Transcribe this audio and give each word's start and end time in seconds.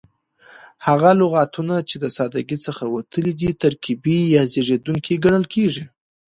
هغه 0.85 1.11
لغتونه، 1.21 1.75
چي 1.89 1.95
د 2.03 2.05
ساده 2.17 2.41
څخه 2.65 2.83
وتلي 2.95 3.33
دي 3.41 3.49
ترکیبي 3.63 4.19
یا 4.35 4.41
زېږېدونکي 4.51 5.13
کڼل 5.23 5.45
کیږي. 5.53 5.83